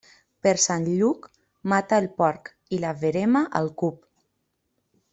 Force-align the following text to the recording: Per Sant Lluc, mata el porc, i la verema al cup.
Per 0.45 0.53
Sant 0.63 0.87
Lluc, 1.01 1.27
mata 1.75 1.99
el 2.05 2.09
porc, 2.23 2.51
i 2.77 2.81
la 2.87 2.97
verema 3.05 3.45
al 3.63 3.73
cup. 3.85 4.01